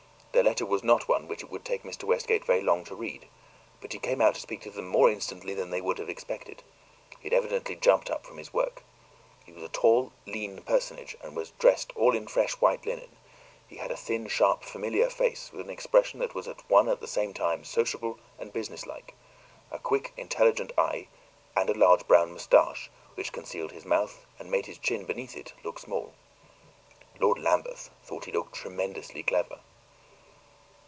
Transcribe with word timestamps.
The 0.33 0.43
letter 0.47 0.65
was 0.65 0.81
not 0.81 1.09
one 1.09 1.27
which 1.27 1.43
it 1.43 1.51
would 1.51 1.65
take 1.65 1.83
Mr. 1.83 2.05
Westgate 2.05 2.45
very 2.45 2.61
long 2.61 2.85
to 2.85 2.95
read, 2.95 3.27
but 3.81 3.91
he 3.91 3.99
came 3.99 4.21
out 4.21 4.33
to 4.35 4.39
speak 4.41 4.61
to 4.61 4.71
them 4.71 4.87
more 4.87 5.11
instantly 5.11 5.53
than 5.53 5.69
they 5.71 5.81
could 5.81 5.97
have 5.99 6.07
expected; 6.09 6.63
he 7.19 7.25
had 7.27 7.33
evidently 7.33 7.75
jumped 7.75 8.09
up 8.09 8.25
from 8.25 8.37
his 8.37 8.53
work. 8.53 8.81
He 9.45 9.51
was 9.51 9.61
a 9.61 9.67
tall, 9.67 10.13
lean 10.25 10.61
personage 10.63 11.17
and 11.21 11.35
was 11.35 11.51
dressed 11.59 11.91
all 11.97 12.15
in 12.15 12.27
fresh 12.27 12.53
white 12.53 12.85
linen; 12.85 13.17
he 13.67 13.75
had 13.75 13.91
a 13.91 13.97
thin, 13.97 14.27
sharp, 14.29 14.63
familiar 14.63 15.09
face, 15.09 15.51
with 15.51 15.61
an 15.61 15.69
expression 15.69 16.19
that 16.21 16.33
was 16.33 16.47
at 16.47 16.67
one 16.69 16.87
and 16.87 17.01
the 17.01 17.07
same 17.07 17.33
time 17.33 17.65
sociable 17.65 18.17
and 18.39 18.53
businesslike, 18.53 19.13
a 19.69 19.77
quick, 19.79 20.13
intelligent 20.15 20.71
eye, 20.77 21.07
and 21.57 21.69
a 21.69 21.77
large 21.77 22.07
brown 22.07 22.31
mustache, 22.31 22.89
which 23.15 23.33
concealed 23.33 23.73
his 23.73 23.85
mouth 23.85 24.25
and 24.39 24.49
made 24.49 24.65
his 24.65 24.77
chin, 24.79 25.03
beneath 25.05 25.35
it, 25.35 25.51
look 25.65 25.77
small. 25.77 26.13
Lord 27.19 27.37
Lambeth 27.37 27.89
thought 28.03 28.25
he 28.25 28.31
looked 28.31 28.53
tremendously 28.55 29.23
clever. 29.23 29.59